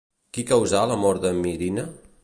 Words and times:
Qui 0.37 0.43
causà 0.51 0.81
la 0.93 0.97
mort 1.03 1.23
de 1.27 1.37
Mirina? 1.45 1.87